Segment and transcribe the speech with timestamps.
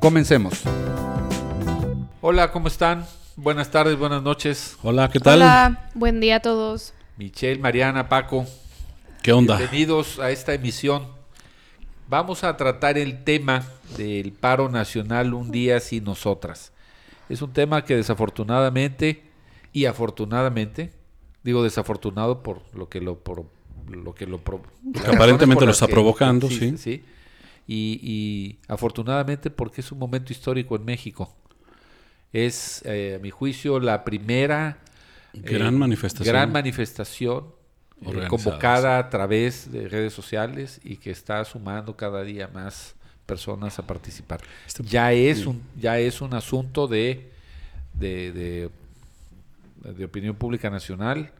[0.00, 0.62] Comencemos.
[2.20, 3.06] Hola, ¿cómo están?
[3.36, 4.76] Buenas tardes, buenas noches.
[4.82, 5.36] Hola, ¿qué tal?
[5.40, 5.90] Hola.
[5.94, 6.92] Buen día a todos.
[7.16, 8.46] Michelle, Mariana, Paco.
[9.22, 9.56] ¿Qué onda?
[9.58, 11.06] Bienvenidos a esta emisión.
[12.08, 13.64] Vamos a tratar el tema
[13.96, 16.72] del paro nacional un día sin nosotras.
[17.28, 19.22] Es un tema que desafortunadamente
[19.72, 20.92] y afortunadamente,
[21.44, 23.44] digo desafortunado por lo que lo por
[23.88, 24.62] lo que lo pro-
[24.94, 26.76] las Que aparentemente lo está que provocando, sí.
[26.76, 27.04] sí.
[27.72, 31.32] Y, y afortunadamente porque es un momento histórico en México.
[32.32, 34.78] Es, eh, a mi juicio, la primera
[35.32, 36.32] Gran eh, manifestación.
[36.34, 37.46] gran manifestación
[38.02, 42.94] eh, convocada a través de redes sociales y que está sumando cada día más
[43.26, 44.40] personas a participar.
[44.66, 47.30] Este- Ya es un ya es un asunto de
[47.94, 48.70] de, de
[49.96, 51.30] de opinión pública nacional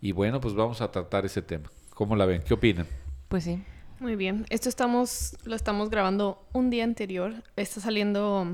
[0.00, 1.68] y bueno, pues vamos a tratar ese tema.
[1.94, 2.42] ¿Cómo la ven?
[2.42, 2.86] ¿Qué opinan?
[3.28, 3.62] Pues sí.
[4.00, 4.46] Muy bien.
[4.50, 7.34] Esto estamos, lo estamos grabando un día anterior.
[7.56, 8.48] Está saliendo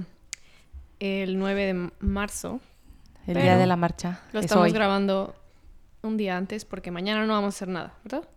[1.00, 2.60] el 9 de marzo.
[3.27, 4.20] El día de la marcha.
[4.32, 4.72] Lo es estamos hoy.
[4.72, 5.34] grabando
[6.02, 8.28] un día antes porque mañana no vamos a hacer nada, ¿verdad?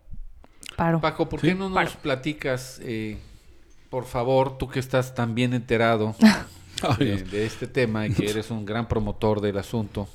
[0.76, 1.00] Paro.
[1.00, 1.48] Paco, ¿por Sí.
[1.48, 1.90] qué no nos Paro.
[2.02, 3.18] platicas, eh,
[3.90, 6.14] por favor, tú que estás tan bien enterado
[6.98, 10.08] de este tema y que eres un gran promotor del asunto?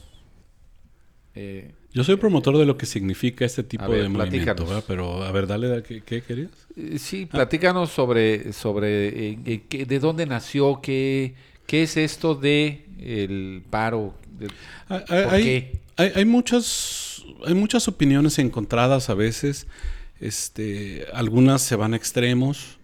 [1.36, 4.66] Eh, Yo soy promotor de lo que significa este tipo ver, de movimiento.
[4.88, 6.52] Pero, a ver, dale, ¿qué, qué querías?
[6.78, 9.40] eh, sí, platícanos sobre, sobre eh,
[9.72, 11.34] eh, de dónde nació, qué,
[11.66, 14.14] qué es esto de el paro.
[14.38, 14.50] de-
[14.88, 15.80] Hay, ¿Por hay- qué?
[15.98, 19.66] hay- hay muchas, hay muchas opiniones encontradas a veces.
[20.20, 22.78] Este, algunas se van a extremos.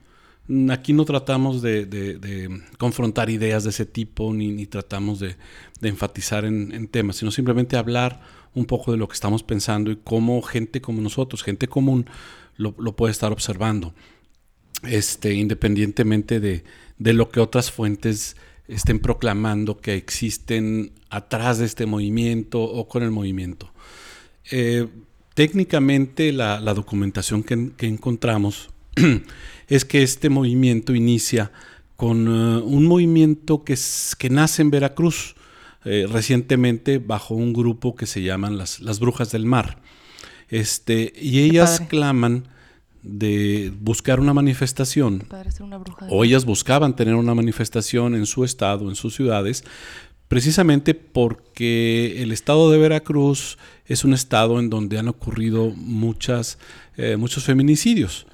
[0.47, 5.35] Mm, Aquí no tratamos de, confrontar ideas de ese tipo, ni, tratamos de,
[5.81, 8.21] enfatizar en, temas, sino simplemente hablar
[8.53, 12.05] un poco de lo que estamos pensando y cómo gente como nosotros, gente común,
[12.57, 13.93] lo, puede estar observando
[14.83, 16.63] este, independientemente de,
[16.97, 23.11] lo que otras fuentes estén proclamando que existen atrás de este movimiento o con el
[23.11, 23.71] movimiento.
[24.51, 24.87] Eh,
[25.33, 28.69] técnicamente la, documentación que encontramos
[29.67, 31.51] es que este movimiento inicia
[31.95, 35.35] con eh, un movimiento que, es- que nace en Veracruz
[35.85, 39.79] eh, recientemente bajo un grupo que se llaman las, las Brujas del Mar.
[40.49, 42.47] Este, y ellas claman
[43.01, 45.25] de buscar una manifestación
[45.63, 45.77] una
[46.11, 49.63] o ellas buscaban tener una manifestación en su estado, en sus ciudades,
[50.27, 56.57] precisamente porque el estado de Veracruz es un estado en donde han ocurrido muchas,
[56.97, 58.25] eh, muchos feminicidios.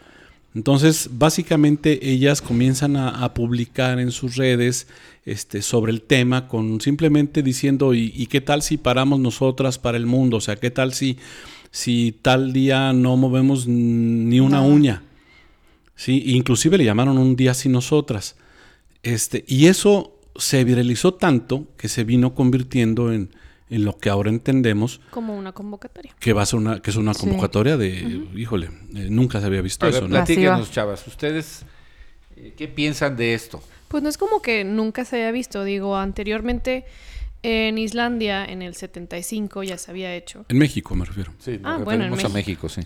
[0.54, 4.88] Entonces, básicamente ellas comienzan a, a publicar en sus redes
[5.26, 9.98] este, sobre el tema, con simplemente diciendo, ¿y, y qué tal si paramos nosotras para
[9.98, 10.38] el mundo?
[10.38, 11.18] O sea, ¿qué tal si,
[11.72, 15.04] si tal día no movemos ni una uña?
[15.96, 18.36] Sí, inclusive le llamaron un día sin nosotras.
[19.04, 23.30] Este, y eso se viralizó tanto que se vino convirtiendo en,
[23.72, 26.14] en lo que ahora entendemos Como una convocatoria.
[26.20, 27.22] que va a ser una, que es una Sí.
[27.22, 30.16] convocatoria de, híjole, eh, nunca se había visto A eso, ver, ¿no?
[30.18, 30.74] platíquenos, Masiva.
[30.76, 31.08] chavas.
[31.08, 31.66] ¿Ustedes
[32.36, 33.64] eh, qué piensan de esto?
[33.88, 35.64] Pues no es como que nunca se haya visto.
[35.64, 36.86] Digo, anteriormente
[37.44, 40.46] en Islandia, en el 75, ya se había hecho.
[40.50, 41.32] En México me refiero.
[41.40, 42.82] Sí, Ah, bueno, en a México, sí.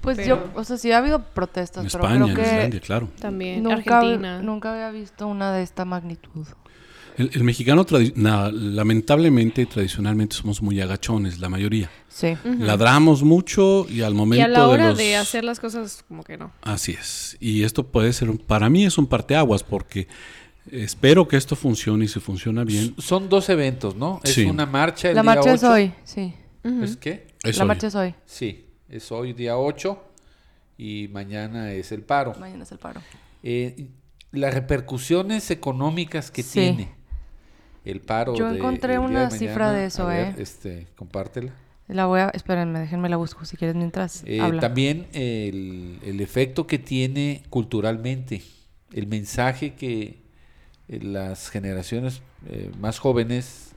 [0.00, 2.42] Pues Pero- yo, o sea, sí ha habido protestas, En pero España, creo en que
[2.56, 3.08] Islandia, claro.
[3.20, 4.42] También nunca, Argentina.
[4.42, 6.46] nunca había visto una de esta magnitud.
[7.18, 11.90] El, el mexicano, tradi- na- lamentablemente, tradicionalmente somos muy agachones, la mayoría.
[12.08, 12.32] Sí.
[12.44, 12.54] Ujú.
[12.64, 14.98] Ladramos mucho y al momento Y a la hora de, los...
[14.98, 16.52] de hacer las cosas, como que no.
[16.62, 17.36] Así es.
[17.40, 20.08] Y esto puede ser, un- para mí es un parteaguas porque
[20.70, 22.94] espero que esto funcione y si funciona bien.
[22.98, 24.20] Son dos eventos, ¿no?
[24.22, 24.44] Es Sí.
[24.44, 25.72] una marcha el La día marcha es 8.
[25.72, 26.34] hoy, sí.
[26.64, 26.82] Ujú.
[26.84, 27.26] ¿Es qué?
[27.42, 27.68] es la hoy.
[27.68, 28.14] marcha es hoy.
[28.24, 30.02] Sí, es hoy día 8
[30.78, 32.34] y mañana es el paro.
[32.38, 33.00] Mañana es el paro.
[33.42, 33.88] Eh,
[34.30, 36.52] las repercusiones económicas que Sí.
[36.60, 36.94] tiene
[37.84, 38.34] el paro.
[38.34, 40.34] Yo de- encontré día una de cifra de eso, ver, ¿eh?
[40.38, 41.52] Este, compártela.
[41.88, 44.60] La voy a, espérenme, déjenme la busco si quieres mientras Eh, habla.
[44.60, 48.42] también el, el efecto que tiene culturalmente,
[48.92, 50.22] el mensaje que
[50.88, 53.72] eh, las generaciones eh, más jóvenes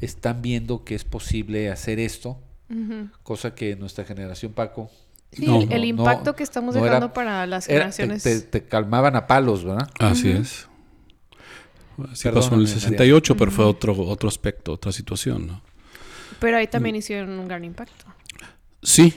[0.00, 2.38] están viendo que es posible hacer esto,
[2.68, 3.08] Ujú.
[3.22, 4.90] cosa que nuestra generación, Paco,
[5.32, 7.92] Sí, No, el, no, impacto no, que estamos no era- dejando para las era- te,
[7.96, 8.22] generaciones.
[8.22, 9.88] te- te calmaban a palos, ¿verdad?
[9.98, 10.40] Así Ujú.
[10.40, 10.68] es.
[12.12, 15.62] Así pasó en el 68, pero fue otro, otro aspecto, otra situación, ¿no?
[16.38, 18.04] Pero ahí también hicieron un gran impacto.
[18.82, 19.14] Sí,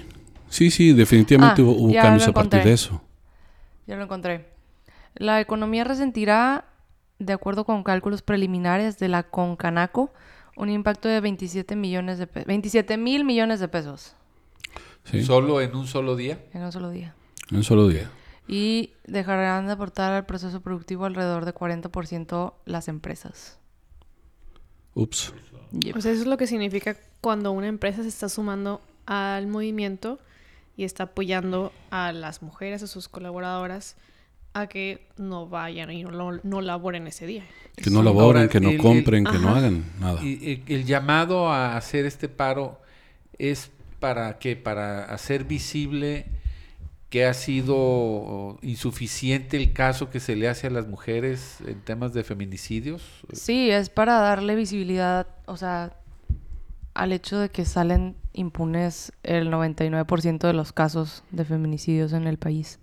[0.49, 3.01] sí, sí, definitivamente Ah, hubo, hubo cambios a partir de eso.
[3.87, 4.45] Ya lo encontré.
[5.15, 6.65] La economía resentirá,
[7.17, 10.13] de acuerdo con cálculos preliminares de la Concanaco,
[10.55, 14.13] un impacto de 27 millones de pe- 27 mil millones de pesos
[15.05, 16.37] Sí, Solo en un solo día.
[16.53, 17.13] en un solo día.
[17.49, 18.09] en un solo día.
[18.49, 23.59] Y dejarán de aportar al proceso productivo alrededor de 40% las empresas.
[24.95, 25.33] Ups.
[25.71, 25.95] Yep.
[25.95, 30.19] O sea, eso es lo que significa cuando una empresa se está sumando al movimiento
[30.75, 33.95] y está apoyando a las mujeres, a sus colaboradoras,
[34.53, 37.43] a que no vayan y no, lo- no laboren ese día.
[37.75, 40.23] Que no laboren, que no el- el- compren, que no hagan nada.
[40.23, 42.81] Y el, el llamado a hacer este paro
[43.37, 43.69] es
[43.99, 44.55] para qué?
[44.55, 46.25] Para hacer visible
[47.09, 52.13] que ha sido insuficiente el caso que se le hace a las mujeres en temas
[52.13, 53.01] de feminicidios.
[53.33, 55.93] Sí, es para darle visibilidad, o sea,
[56.93, 62.37] al hecho de que salen impunes el 99% de los casos de feminicidios en el
[62.37, 62.79] país.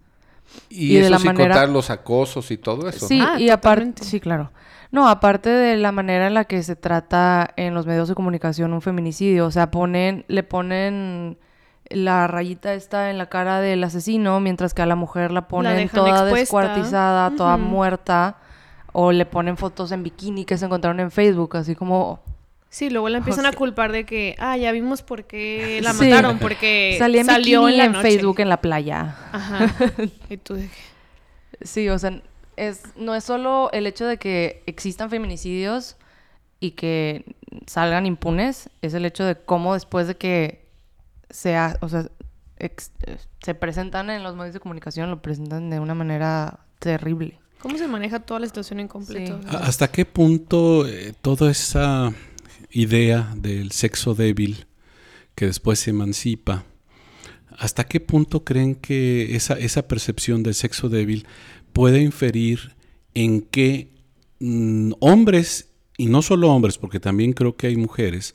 [0.70, 3.06] Y, Y de eso la sin manera- contar los acosos y todo eso.
[3.08, 4.50] Sí, Ah, y aparte, sí, claro.
[4.92, 8.72] No, aparte de la manera en la que se trata en los medios de comunicación
[8.72, 11.36] un feminicidio, o sea, ponen, le ponen
[11.90, 15.88] la rayita esta en la cara del asesino, mientras que a la mujer la ponen
[15.88, 16.34] toda expuesta.
[16.36, 18.38] descuartizada, toda muerta,
[18.92, 22.20] o le ponen fotos en bikini que se encontraron en Facebook, así como
[22.68, 25.92] Sí, luego la empiezan O a culpar de que, ah, ya vimos por qué la
[25.94, 26.04] Sí.
[26.10, 28.02] mataron, porque salía en salió en la en noche.
[28.10, 29.14] Facebook en la playa.
[29.32, 29.72] Ajá.
[30.28, 30.68] Y tú de
[31.62, 32.20] Sí, o sea,
[32.56, 35.96] es, no es solo el hecho de que existan feminicidios
[36.60, 37.24] y que
[37.66, 40.65] salgan impunes, es el hecho de cómo después de que
[41.30, 42.08] sea, o sea,
[42.58, 42.92] ex-
[43.42, 47.38] se presentan en los medios de comunicación, lo presentan de una manera terrible.
[47.60, 49.38] ¿Cómo se maneja toda la situación en completo?
[49.42, 49.46] Sí.
[49.48, 52.12] O sea, ¿A- ¿Hasta qué punto eh, toda esa
[52.70, 54.66] idea del sexo débil
[55.34, 56.64] que después se emancipa,
[57.58, 61.26] hasta qué punto creen que esa, esa percepción del sexo débil
[61.72, 62.74] puede inferir
[63.14, 63.92] en que
[64.40, 68.34] mm, hombres, y no solo hombres, porque también creo que hay mujeres,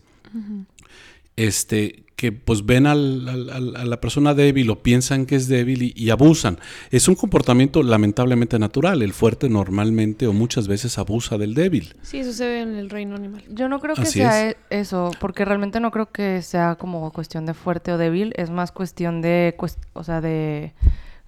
[1.35, 5.47] este, que pues ven al- al- al- a la persona débil o piensan que es
[5.47, 6.59] débil y, y abusan.
[6.91, 9.01] Es un comportamiento lamentablemente natural.
[9.01, 11.95] El fuerte normalmente o muchas veces abusa del débil.
[12.03, 13.43] Sí, eso se ve en el reino animal.
[13.49, 17.11] Yo no creo que Así sea e- eso, porque realmente no creo que sea como
[17.11, 19.55] cuestión de fuerte o débil, es más cuestión de,
[19.93, 20.73] o sea, de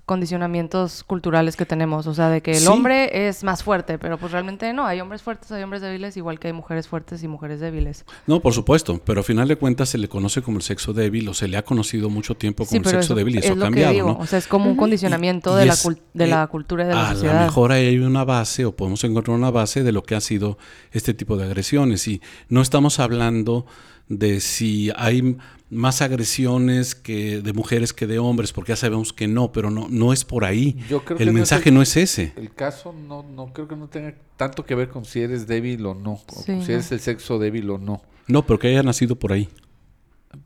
[0.06, 2.68] condicionamientos culturales que tenemos, o sea, de que el Sí.
[2.68, 6.40] hombre es más fuerte, pero pues realmente no, hay hombres fuertes, hay hombres débiles, igual
[6.40, 8.06] que hay mujeres fuertes y mujeres débiles.
[8.28, 11.30] No, por supuesto, pero a final de cuentas se le conoce como el sexo débil
[11.30, 13.46] o se le ha conocido mucho tiempo como Sí, el sexo eso débil y es
[13.46, 14.18] eso ha cambiado, digo, ¿no?
[14.20, 15.84] o sea, es como un condicionamiento Y- de, y la es,
[16.14, 17.40] de eh, la cultura y de la a sociedad.
[17.40, 20.22] lo mejor ahí hay una base o podemos encontrar una base de lo que ha
[20.22, 20.58] sido
[20.92, 23.66] este tipo de agresiones y no estamos hablando
[24.10, 25.38] de si hay
[25.70, 29.88] más agresiones que de mujeres que de hombres, porque ya sabemos que no, pero no,
[29.90, 30.78] no es por ahí.
[30.90, 32.34] Yo creo que el no es mensaje el- no es ese.
[32.36, 35.86] El caso no, no creo que no tenga tanto que ver con si eres débil
[35.86, 38.02] o no, o si eres el sexo débil o no.
[38.28, 39.50] No, pero que haya nacido por ahí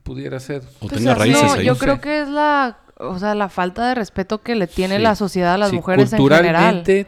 [0.04, 0.62] Pudiera ser.
[0.80, 1.66] o Pues tenga así- raíces no, ahí.
[1.66, 1.80] yo Sí.
[1.82, 5.02] creo que es la, o sea, la falta de respeto que le tiene Sí.
[5.04, 6.44] la sociedad a las Sí, mujeres en general.
[6.84, 7.08] culturalmente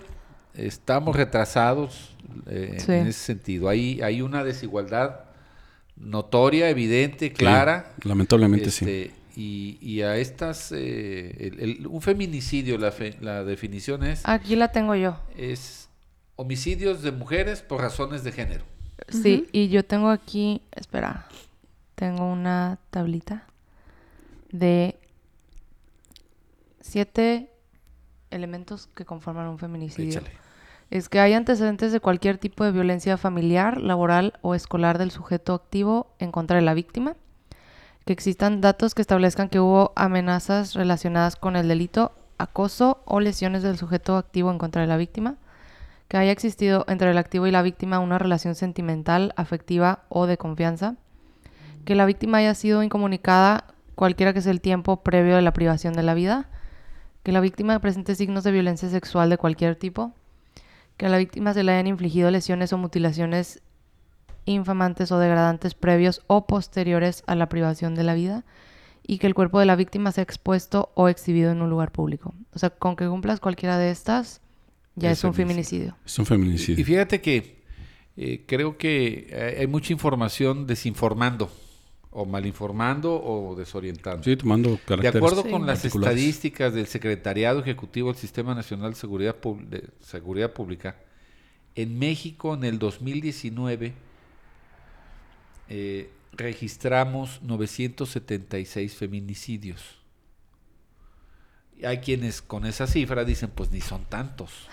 [0.56, 2.16] estamos retrasados
[2.48, 2.92] eh, Sí.
[2.92, 3.70] en ese sentido.
[3.70, 5.22] Hay, hay una desigualdad
[6.00, 7.94] notoria, evidente, clara.
[8.04, 8.86] Lamentablemente sí.
[8.86, 14.22] Este, y, y a estas, eh, el- el- un feminicidio, la, fe- la definición es,
[14.26, 15.18] Aquí la tengo yo.
[15.38, 15.90] es
[16.36, 18.64] homicidios de mujeres por razones de género.
[19.10, 21.28] Sí, y yo tengo aquí, espera,
[21.96, 23.46] tengo una tablita
[24.52, 24.96] de
[26.82, 27.50] siete
[28.32, 30.20] elementos que conforman un feminicidio.
[30.20, 30.32] Échale.
[30.90, 35.54] Es que hay antecedentes de cualquier tipo de violencia familiar, laboral o escolar del sujeto
[35.54, 37.16] activo en contra de la víctima.
[38.06, 43.62] Que existan datos que establezcan que hubo amenazas relacionadas con el delito, acoso o lesiones
[43.62, 45.36] del sujeto activo en contra de la víctima.
[46.08, 50.40] Que haya existido entre el activo y la víctima una relación sentimental, afectiva o de
[50.40, 50.96] confianza.
[51.86, 55.94] Que la víctima haya sido incomunicada cualquiera que sea el tiempo previo de la privación
[55.94, 56.50] de la vida.
[57.22, 60.14] Que la víctima presente signos de violencia sexual de cualquier tipo
[61.00, 63.62] que a la víctima se le hayan infligido lesiones o mutilaciones
[64.44, 68.44] infamantes o degradantes previos o posteriores a la privación de la vida
[69.08, 72.36] y que el cuerpo de la víctima sea expuesto o exhibido en un lugar público.
[72.54, 74.42] O sea, con que cumplas cualquiera de estas,
[74.96, 75.96] ya Es es un feminicidio.
[76.06, 76.82] Es un Y, feminicidio.
[76.82, 77.64] y fíjate que
[78.18, 81.50] eh, creo que hay mucha información desinformando,
[82.12, 84.24] o malinformando, o desorientando.
[84.24, 85.50] Sí, tomando De acuerdo Sí.
[85.52, 90.96] con las estadísticas del Secretariado Ejecutivo del Sistema Nacional de Seguridad, Pub- de Seguridad Pública,
[91.76, 93.94] En México, en el 2019,
[95.70, 99.99] eh, registramos 976 feminicidios.
[101.86, 104.68] Hay quienes con esa cifra dicen, pues ni son tantos,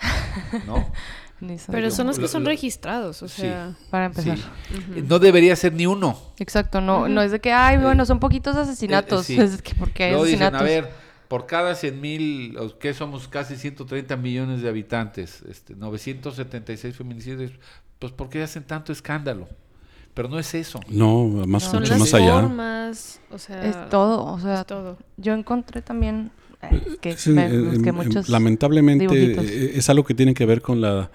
[0.65, 0.91] ¿no?
[1.39, 3.41] Ni son- Pero son los que son lo- registrados, o Sí.
[3.41, 3.75] sea...
[3.91, 4.37] Para empezar.
[4.39, 5.03] Sí.
[5.07, 6.19] No debería ser ni uno.
[6.39, 9.29] Exacto, no, no es de que, ay, bueno, son poquitos asesinatos.
[9.29, 9.39] Eh, sí.
[9.39, 10.61] Es que porque hay dicen, asesinatos.
[10.61, 10.89] a ver,
[11.27, 17.51] por cada 100 mil, que somos casi 130 millones de habitantes, este, 976 feminicidios,
[17.99, 19.47] pues ¿por qué hacen tanto escándalo?
[20.15, 20.79] Pero no es eso.
[20.89, 22.41] No, más, Son mucho las más allá.
[22.41, 23.63] formas, o sea...
[23.63, 24.97] Es todo, o sea, es todo.
[25.17, 29.45] yo encontré también eh, es que Sí, me eh, busqué eh, muchos lamentablemente dibujitos.
[29.45, 31.09] eh, es algo que tiene que ver con la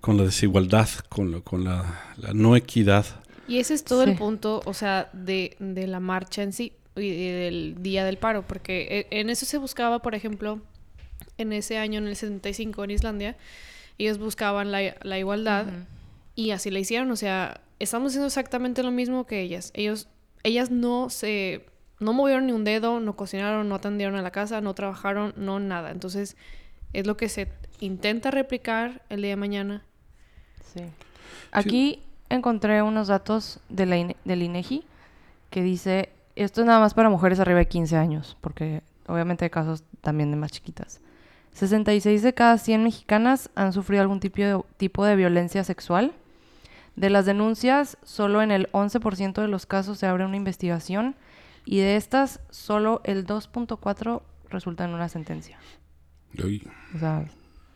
[0.00, 3.06] con la desigualdad, con, la- con la, la no equidad.
[3.48, 4.10] Y ese es todo Sí.
[4.10, 8.46] el punto, o sea, de, de la marcha en sí y del día del paro,
[8.46, 10.60] porque e- en eso se buscaba, por ejemplo,
[11.38, 13.36] en ese año, en el 75 en Islandia,
[13.96, 15.76] ellos buscaban la, la igualdad Ujú.
[16.34, 19.70] y así la hicieron, o sea, estamos haciendo exactamente lo mismo que ellas.
[19.74, 20.06] Ellos,
[20.42, 21.64] ellas no se,
[22.00, 25.60] no movieron ni un dedo, no cocinaron, no atendieron a la casa, no trabajaron, no
[25.60, 25.90] nada.
[25.90, 26.36] Entonces,
[26.92, 27.48] es lo que se
[27.80, 29.82] intenta replicar el día de mañana.
[30.72, 30.82] Sí.
[31.52, 34.84] Aquí encontré unos datos de la INE- del INEGI
[35.50, 39.50] que dice, esto es nada más para mujeres arriba de 15 años, porque obviamente hay
[39.50, 41.00] casos también de más chiquitas.
[41.52, 46.12] 66 de cada 100 mexicanas han sufrido algún tipo de, tipo de violencia sexual.
[46.96, 51.14] De las denuncias, solo en el 11% de los casos se abre una investigación
[51.64, 55.58] y de estas, solo el 2.4 resulta en una sentencia.
[56.42, 56.62] Uy,
[56.94, 57.26] O sea,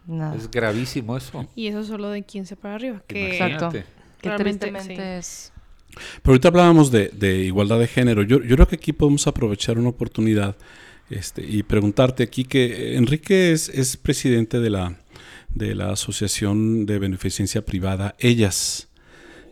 [0.07, 0.37] nada.
[0.37, 1.47] Es gravísimo eso.
[1.55, 3.03] Y eso solo de 15 para arriba.
[3.07, 3.71] Que Exacto.
[3.71, 3.85] Que
[4.23, 5.53] realmente, tristemente es...
[6.23, 8.23] Pero ahorita hablábamos de, de igualdad de género.
[8.23, 10.57] Yo, yo creo que aquí podemos aprovechar una oportunidad
[11.11, 14.99] este, y preguntarte aquí que Enrique es, es presidente de la,
[15.49, 18.88] de la Asociación de Beneficencia Privada, Ellas,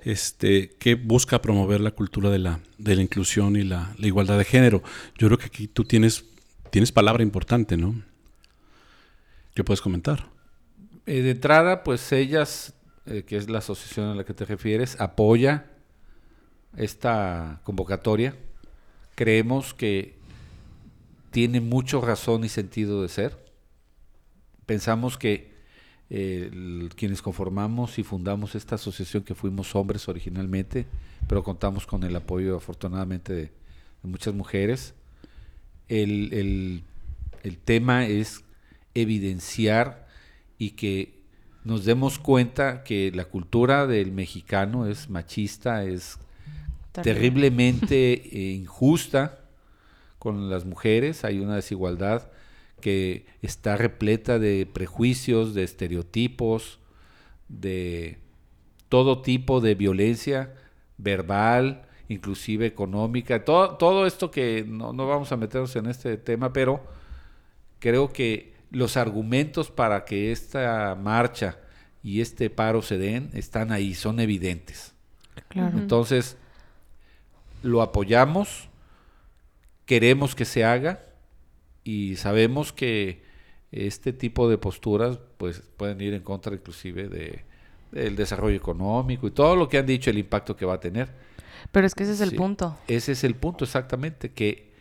[0.06, 4.44] este, que busca promover la cultura de la, de la inclusión y la, igualdad de
[4.44, 4.80] género.
[5.18, 6.24] Yo creo que aquí tú tienes,
[6.70, 8.00] tienes palabra importante, ¿no?
[9.52, 10.28] ¿Qué puedes comentar?
[11.06, 12.72] Eh, de entrada, pues ellas,
[13.06, 15.72] eh, que es la asociación a la que te refieres, apoya
[16.76, 18.36] esta convocatoria.
[19.16, 20.14] Creemos que
[21.32, 23.44] tiene mucho razón y sentido de ser.
[24.66, 25.55] Pensamos que
[26.10, 30.86] eh, el- quienes conformamos y fundamos esta asociación, que fuimos hombres originalmente,
[31.28, 34.94] pero contamos con el apoyo afortunadamente de, de muchas mujeres,
[35.88, 36.82] el, el-
[37.42, 38.42] el tema es
[38.94, 40.06] evidenciar
[40.58, 41.14] y que
[41.64, 46.18] nos demos cuenta que la cultura del mexicano es machista, es
[47.02, 49.40] terriblemente eh, injusta
[50.18, 52.28] con las mujeres, hay una desigualdad
[52.80, 56.78] que está repleta de prejuicios, de estereotipos,
[57.48, 58.18] de
[58.88, 60.54] todo tipo de violencia
[60.98, 66.52] verbal, inclusive económica, todo, todo esto que no, no vamos a meternos en este tema,
[66.52, 66.80] pero
[67.78, 71.58] creo que los argumentos para que esta marcha
[72.02, 74.94] y este paro se den están ahí, son evidentes.
[75.48, 75.78] Claro.
[75.78, 76.36] Entonces,
[77.62, 78.68] lo apoyamos,
[79.86, 81.05] queremos que se haga
[81.86, 83.22] y sabemos que
[83.70, 87.44] este tipo de posturas pues pueden ir en contra inclusive de
[87.92, 91.08] del desarrollo económico y todo lo que han dicho el impacto que va a tener.
[91.70, 92.36] Pero es que ese es el Sí.
[92.36, 92.76] punto.
[92.88, 94.72] Ese es el punto exactamente que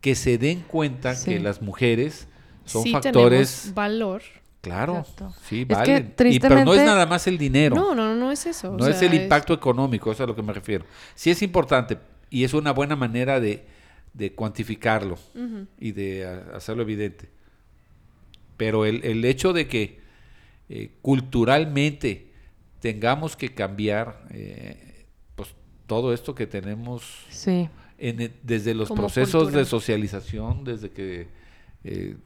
[0.00, 1.32] que se den cuenta Sí.
[1.32, 2.28] que las mujeres
[2.64, 4.22] son sí factores tenemos valor.
[4.60, 5.34] claro, Exacto.
[5.42, 6.14] sí, Es que, valen.
[6.32, 7.74] Y- pero no es nada más el dinero.
[7.74, 8.70] No, no, no, no es eso.
[8.72, 10.84] o No es el impacto económico, eso es a lo que me refiero.
[11.16, 11.98] Sí es importante
[12.30, 13.64] y es una buena manera de,
[14.18, 15.16] de cuantificarlo
[15.78, 17.28] y de hacerlo evidente.
[18.56, 20.00] Pero el, el hecho de que
[20.68, 22.32] eh, culturalmente
[22.80, 25.06] tengamos que cambiar eh,
[25.36, 25.54] pues
[25.86, 27.68] todo esto que tenemos Sí.
[27.96, 29.60] en el- desde los Como procesos cultura.
[29.60, 31.28] de socialización, desde que
[31.84, 32.16] eh,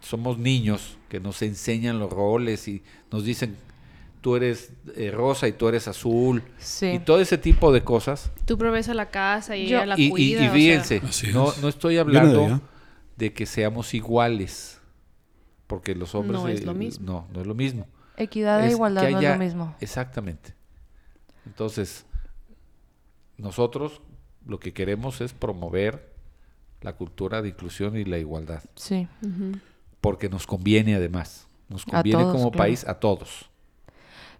[0.00, 2.82] somos niños, que nos enseñan los roles y
[3.12, 3.56] nos dicen,
[4.20, 6.86] tú eres eh, rosa y tú eres azul, Sí.
[6.86, 8.32] y todo ese tipo de cosas.
[8.44, 10.50] Tú provees a la casa y Yo- ella la Y, y- cuida.
[10.50, 11.00] fíjense,
[11.32, 12.60] no, no estoy hablando
[13.16, 14.80] de que seamos iguales,
[15.66, 16.40] porque los hombres...
[16.40, 17.06] No es eh, lo mismo.
[17.06, 17.86] No, no es lo mismo.
[18.16, 19.76] Equidad e igualdad que no es lo mismo.
[19.80, 20.54] Exactamente.
[21.44, 22.04] Entonces,
[23.36, 24.00] nosotros
[24.46, 26.14] lo que queremos es promover
[26.80, 29.08] la cultura de inclusión y la igualdad, Sí.
[30.00, 32.58] porque nos conviene además, nos conviene todos, como claro.
[32.64, 33.50] país a todos.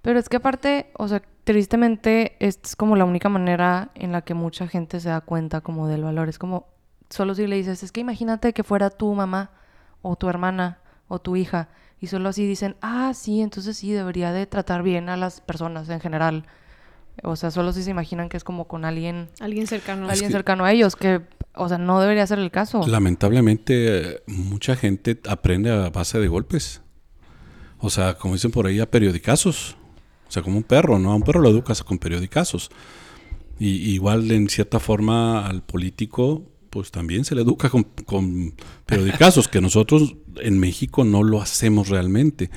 [0.07, 4.23] Pero es que aparte, o sea, tristemente, esta es como la única manera en la
[4.23, 6.29] que mucha gente se da cuenta como del valor.
[6.29, 6.69] Es como,
[7.11, 9.51] solo si le dices, es que imagínate que fuera tu mamá
[10.03, 11.71] o tu hermana o tu hija
[12.01, 15.89] y solo así dicen, ah, sí, entonces sí, debería de tratar bien a las personas
[15.89, 16.47] en general.
[17.25, 20.09] O sea, solo si se imaginan que es como con alguien, Alguien cercano.
[20.09, 21.23] alguien que- cercano a ellos, que,
[21.57, 22.87] o sea, no debería ser el caso.
[22.87, 26.81] Lamentablemente, mucha gente aprende a base de golpes.
[27.79, 29.77] O sea, como dicen por ahí, a periodicazos.
[30.28, 31.12] O sea, como un perro, ¿no?
[31.12, 32.71] A un perro lo educas con periodicazos.
[33.59, 38.54] Y igual, en cierta forma, al político, pues también se le educa con, con
[39.49, 42.50] que nosotros en México no lo hacemos realmente.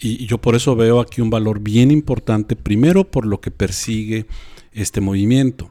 [0.00, 3.52] Y, y yo por eso veo aquí un valor bien importante, primero por lo que
[3.52, 4.26] persigue
[4.72, 5.70] este movimiento.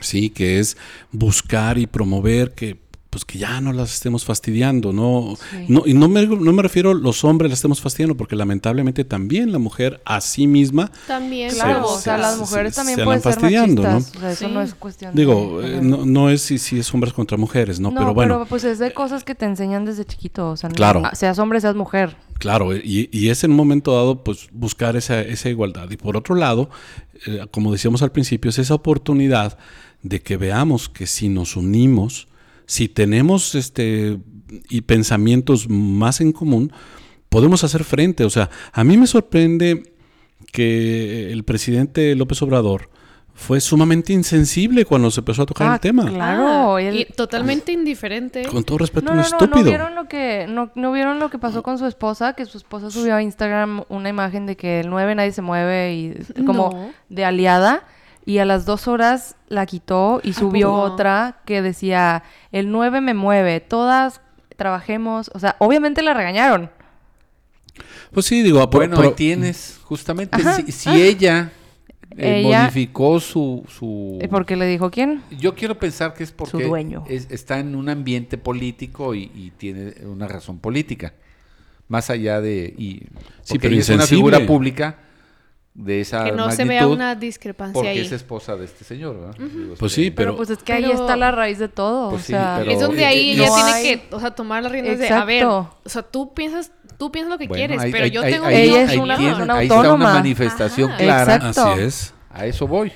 [0.00, 0.76] Sí, que es
[1.12, 2.76] buscar y promover que
[3.16, 5.64] pues que ya no las estemos fastidiando, no, Sí.
[5.68, 9.04] no y no me, no me refiero a los hombres las estemos fastidiando, porque lamentablemente
[9.04, 12.74] también la mujer a sí misma, También, Claro, pero, o sea, se- las se- mujeres
[12.74, 13.88] se también andan pueden ser fastidiando, ¿no?
[13.90, 14.16] machistas.
[14.16, 14.52] O sea, eso Sí.
[14.54, 15.78] no es cuestión digo, de...
[15.78, 18.78] eh, no, no es si, si es hombres contra mujeres, no, pero bueno, pues es
[18.78, 20.50] de cosas que te enseñan desde chiquito.
[20.50, 21.00] O sea, no- Claro.
[21.04, 22.16] ah, seas hombre, seas mujer.
[22.38, 25.90] Claro, y, y es en un momento dado, pues, buscar esa, esa igualdad.
[25.90, 26.68] Y por otro lado,
[27.26, 29.56] eh, como decíamos al principio, es esa oportunidad
[30.02, 32.28] de que veamos que si nos unimos,
[32.66, 34.18] si tenemos este
[34.68, 36.72] y pensamientos más en común,
[37.28, 38.24] podemos hacer frente.
[38.24, 39.94] O sea, a mí me sorprende
[40.52, 42.90] que el presidente López Obrador
[43.34, 46.08] fue sumamente insensible cuando se empezó a tocar Ah, el tema.
[46.08, 48.44] Claro, Ah, él- y totalmente indiferente.
[48.46, 49.64] Con todo respeto, No, un no, no, no estúpido.
[49.68, 52.90] vieron lo que no, no vieron lo que pasó con su esposa, que su esposa
[52.90, 56.14] subió a Instagram una imagen de que el 9 nadie se mueve y
[56.46, 56.90] como No.
[57.10, 57.84] de aliada
[58.26, 63.14] y a las dos horas la quitó y subió otra que decía el 9 me
[63.14, 64.20] mueve, todas
[64.56, 66.70] trabajemos, o sea, obviamente la regañaron.
[68.12, 70.54] Pues sí, digo, por- Bueno, por- ahí tienes, justamente, Ajá.
[70.56, 71.52] si, si ella,
[72.16, 73.64] eh, Ella- modificó su...
[73.68, 74.18] su...
[74.22, 75.22] ¿Y por qué le dijo quién?
[75.38, 77.04] Yo quiero pensar que es porque dueño.
[77.08, 81.12] es- está en un ambiente político y, y tiene una razón política.
[81.88, 82.74] Más allá de...
[82.78, 83.02] Y,
[83.42, 84.98] Sí, pero es una figura pública
[85.78, 87.98] de esa que no se magnitud vea una discrepancia porque ahí.
[87.98, 89.34] es esposa de este señor, ¿verdad?
[89.38, 91.68] Digo, Pues este- sí, Pero, pero, pues es que ahí pero- está la raíz de
[91.68, 93.84] todo, Pues o sí, sea, pero- es donde eh, ahí eh, ella no tiene hay-
[93.84, 95.76] que, o sea, tomar las riendas de, a ver, Exacto.
[95.84, 98.32] o sea, tú piensas, tú piensas lo que Bueno, quieres, ahí- pero ahí- yo ahí-
[98.32, 100.14] tengo ahí- mi Ella es ahí una- tiene- ahí está una autónoma.
[100.14, 100.98] manifestación Ajá.
[100.98, 101.34] clara.
[101.36, 101.60] Exacto.
[101.72, 102.14] así es.
[102.30, 102.92] A eso voy.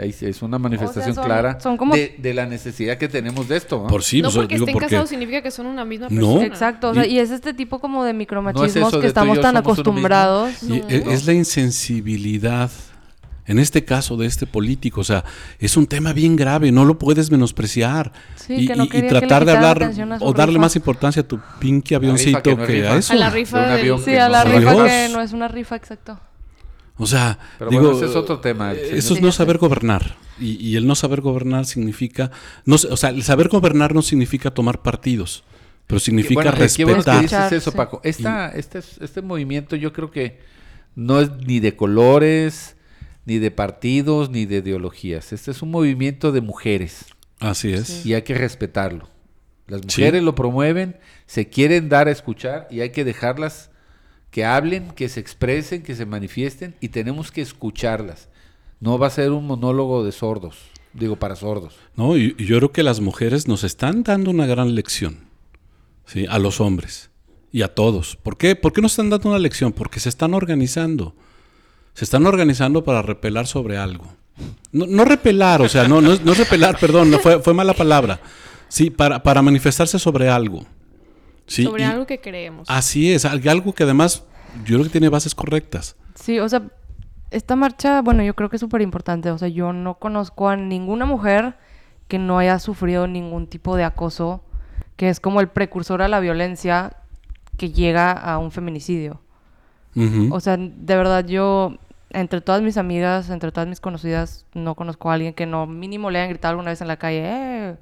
[0.00, 3.78] Es una manifestación son- clara son como- de, de la necesidad que tenemos de esto.
[3.82, 3.86] ¿no?
[3.88, 6.20] Por sí, no pues, porque digo, estén porque casados significa que son una misma No.
[6.34, 6.46] persona.
[6.46, 9.40] Exacto, o sea, Y- y es este tipo como de micromachismos No es que estamos
[9.40, 10.62] tan acostumbrados.
[10.62, 10.88] Y No.
[10.88, 12.70] e- es la insensibilidad,
[13.46, 15.24] en este caso de este político, o sea,
[15.58, 18.12] es un tema bien grave, no lo puedes menospreciar.
[18.36, 20.60] Sí, y, que no y- y quería que le tratar de hablar o darle rifa.
[20.60, 23.12] más importancia a tu pinky avioncito que no a eso.
[23.14, 26.20] A la rifa De Sí, a la no- rifa que no es una rifa, exacto.
[26.98, 28.72] O sea, Pero digo, bueno, ese es otro tema.
[28.72, 30.16] eh, Eso es no saber gobernar.
[30.40, 32.30] Y, y el no saber gobernar significa,
[32.64, 35.44] no, sé, o sea, el saber gobernar no significa tomar partidos,
[35.86, 37.50] pero significa bueno, qué- qué bueno que respetar.
[37.50, 37.72] dices eso.
[37.72, 38.00] Paco.
[38.04, 40.38] Esta, este, este movimiento yo creo que
[40.96, 42.76] no es ni de colores,
[43.24, 45.32] ni de partidos, ni de ideologías.
[45.32, 47.04] Este es un movimiento de mujeres
[47.40, 48.04] Así es.
[48.06, 49.08] y hay que respetarlo.
[49.66, 50.00] Las Sí.
[50.00, 53.70] mujeres lo promueven, se quieren dar a escuchar y hay que dejarlas
[54.30, 58.28] que hablen, que se expresen, que se manifiesten y tenemos que escucharlas.
[58.80, 60.58] No va a ser un monólogo de sordos,
[60.92, 61.76] digo para sordos.
[61.96, 65.20] No, y, yo creo que las mujeres nos están dando una gran lección,
[66.06, 66.26] ¿sí?
[66.28, 67.10] A los hombres
[67.50, 68.16] y a todos.
[68.16, 68.54] ¿Por qué?
[68.54, 69.72] ¿Por qué nos están dando una lección?
[69.72, 71.14] Porque se están organizando.
[71.94, 74.06] Se están organizando para repelar sobre algo.
[74.70, 78.20] No, no repelar, o sea, no, no, no repelar, perdón, no fue, fue mala palabra.
[78.68, 80.64] Sí, para, para manifestarse sobre algo.
[81.48, 82.68] Sí, sobre algo que creemos.
[82.70, 84.24] Así es, al- algo que además
[84.64, 85.96] yo creo que tiene bases correctas.
[86.14, 86.62] Sí, o sea,
[87.30, 89.30] esta marcha, bueno, yo creo que es súper importante.
[89.30, 91.56] O sea, yo no conozco a ninguna mujer
[92.06, 94.42] que no haya sufrido ningún tipo de acoso,
[94.96, 96.92] que es como el precursor a la violencia
[97.56, 99.20] que llega a un feminicidio.
[100.30, 101.76] O sea, de verdad yo,
[102.10, 106.10] entre todas mis amigas, entre todas mis conocidas, no conozco a alguien que no mínimo
[106.10, 107.76] le hayan gritado alguna vez en la calle, ¡eh!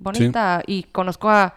[0.00, 0.62] Bonita.
[0.66, 1.54] Y conozco a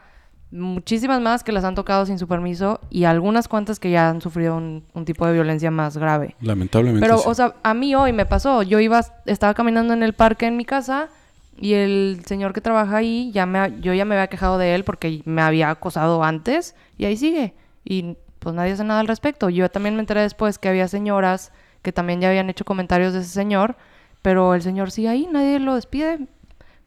[0.52, 4.22] muchísimas más que las han tocado sin su permiso y algunas cuantas que ya han
[4.22, 6.36] sufrido un, un tipo de violencia más grave.
[6.42, 7.06] Lamentablemente.
[7.06, 7.24] Pero, sí.
[7.28, 8.64] o sea, a mí hoy me pasó.
[8.64, 11.10] Yo iba, estaba caminando en el parque en mi casa
[11.58, 14.84] y el señor que trabaja ahí, ya me, yo ya me había quejado de él
[14.84, 17.54] porque me había acosado antes y ahí sigue.
[17.84, 19.50] Y pues nadie hace nada al respecto.
[19.50, 23.20] Yo también me enteré después que había señoras que también ya habían hecho comentarios de
[23.20, 23.76] ese señor,
[24.22, 26.28] pero el señor sigue ahí, nadie lo despide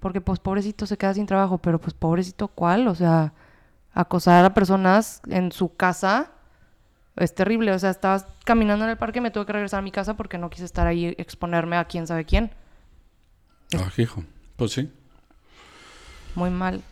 [0.01, 3.33] porque pues pobrecito se queda sin trabajo, pero pues pobrecito cuál, o sea,
[3.92, 6.33] acosar a personas en su casa
[7.16, 7.72] es terrible.
[7.72, 10.14] O sea, estaba caminando en el parque y me tuve que regresar a mi casa
[10.14, 12.50] porque no quise estar ahí exponerme a quién sabe quién.
[13.76, 14.24] Ah, hijo.
[14.57, 14.90] Pues sí.
[16.35, 16.83] Muy mal.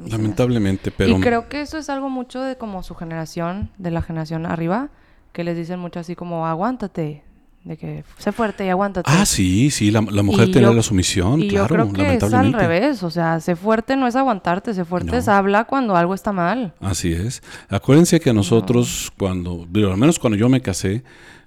[0.00, 1.18] Lamentablemente, pero...
[1.18, 4.88] Y creo que eso es algo mucho de como su generación, de la generación arriba,
[5.32, 7.22] que les dicen mucho así como aguántate,
[7.64, 9.08] de que sé fuerte y aguántate.
[9.12, 11.92] Ah, sí, sí, la, la mujer Y tenía yo- la sumisión, y claro, yo creo
[11.92, 12.58] que es al lamentablemente.
[12.66, 15.16] revés, o sea, sé fuerte no es aguantarte, sé fuerte No.
[15.18, 16.74] es habla cuando algo está mal.
[16.80, 17.42] Así es.
[17.68, 21.04] Acuérdense que nosotros, cuando, digo, al menos cuando yo me casé,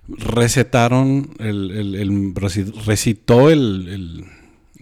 [0.07, 4.25] recetaron, el, el- el- reci- recitó el, el,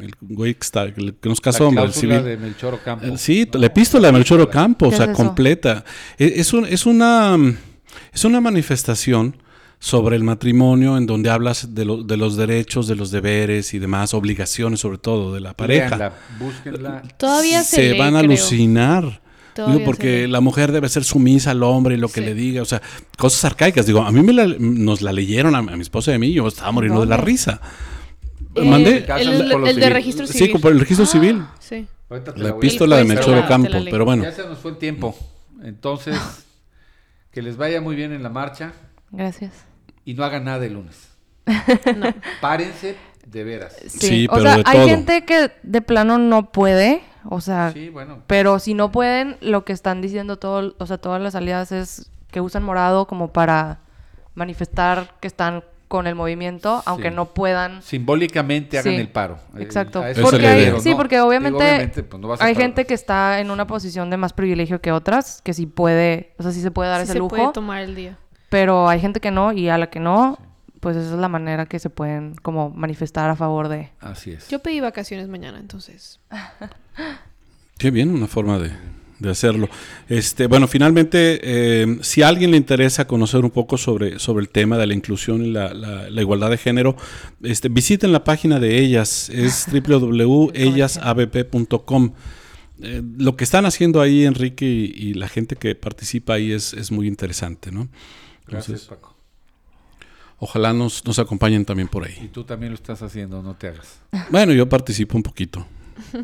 [0.04, 2.24] el güey que, está- el que nos casó, la hombre, el civil.
[2.24, 3.06] de Melchor Ocampo.
[3.06, 5.84] Eh, Sí, la epístola de Melchor Ocampo, o ¿Qué sea, es completa.
[6.18, 7.38] E- Es, un- es una,
[8.14, 9.38] es una manifestación
[9.84, 13.80] sobre el matrimonio en donde hablas de, lo- de los derechos, de los deberes y
[13.80, 15.98] demás, obligaciones sobre todo de la pareja.
[15.98, 17.02] Léanla, búsquenla.
[17.18, 18.32] Todavía se, lee, van a creo.
[18.32, 19.22] alucinar.
[19.58, 20.32] Digo, porque lee.
[20.32, 22.26] la mujer debe ser sumisa al hombre y lo que Sí.
[22.28, 22.82] le diga, o sea,
[23.18, 23.86] cosas arcaicas.
[23.86, 26.32] Digo, a mí me la- nos la leyeron a, a mi esposa y a mí,
[26.32, 27.60] yo estaba muriendo de la risa.
[28.56, 29.06] Eh, Mandé.
[29.20, 29.92] El, el de civil.
[29.92, 30.62] registro Sí, civil.
[30.62, 31.44] por el registro civil.
[31.60, 31.86] Sí.
[32.38, 33.36] La epístola de Melchor
[33.82, 33.88] lee.
[33.92, 34.24] pero bueno.
[34.24, 35.14] Ya se nos fue el tiempo.
[35.62, 36.16] Entonces,
[37.32, 38.72] que les vaya muy bien en la marcha
[39.12, 39.52] Gracias.
[40.06, 41.10] Y no hagan nada el lunes.
[41.98, 42.14] No.
[42.42, 43.76] Párense de veras.
[43.88, 44.88] Sí, Sí, o pero sea, de hay todo.
[44.88, 48.20] gente que de plano no puede, o sea, Sí, bueno.
[48.28, 52.10] pero si no pueden, lo que están diciendo todo, o sea, todas las aliadas es
[52.32, 53.80] que usan morado como para
[54.36, 57.16] manifestar que están con el movimiento, aunque Sí.
[57.16, 57.84] no puedan.
[57.84, 59.38] Simbólicamente hagan Sí, el paro.
[59.56, 60.04] Eh, Exacto.
[60.04, 60.98] es Porque hay- sí, ¿no?
[60.98, 62.68] porque Digo, obviamente, pues, no vas a hay parar.
[62.70, 66.44] gente que está en una posición de más privilegio que otras, que sí puede, o
[66.44, 68.18] sea, sí se puede dar Sí ese se lujo, puede tomar el día.
[68.54, 70.38] Pero hay gente que no y a la que no,
[70.80, 73.90] pues esa es la manera que se pueden como manifestar a favor de.
[74.00, 74.48] Así es.
[74.50, 76.20] Yo pedí vacaciones mañana, entonces.
[77.80, 78.72] Qué bien, una forma de,
[79.20, 79.68] de hacerlo.
[80.08, 84.50] Este, bueno, finalmente, eh, si a alguien le interesa conocer un poco sobre, sobre el
[84.50, 86.96] tema de la inclusión y la, la- la igualdad de género,
[87.42, 92.14] este, visiten la página de ellas, es www.ellasabp.com.
[92.82, 96.74] Eh, lo que están haciendo ahí, Enrique, y, y la gente que participa ahí es,
[96.74, 97.88] es muy interesante, ¿no?
[98.54, 99.16] Gracias, Paco.
[100.40, 102.28] ojalá nos, nos acompañen también por Y ahí.
[102.34, 104.00] tú también lo estás haciendo, no te hagas.
[104.30, 105.66] Bueno, yo participo un poquito.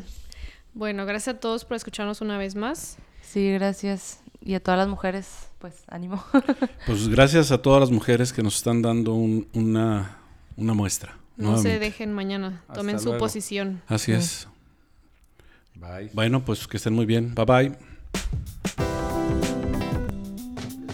[0.74, 2.98] Bueno, gracias a todos por escucharnos una vez más.
[3.24, 4.22] Sí, gracias.
[4.42, 6.24] Y a todas las mujeres, pues ánimo.
[6.86, 10.18] Pues gracias a todas las mujeres que nos están dando un- una,
[10.56, 11.18] una muestra.
[11.38, 12.62] No se dejen mañana.
[12.68, 13.20] Hasta Tomen su luego.
[13.20, 13.82] posición.
[13.88, 14.48] Así es.
[15.76, 16.12] Bye.
[16.14, 17.34] Bueno, pues que estén muy bien.
[17.36, 17.78] Bye bye.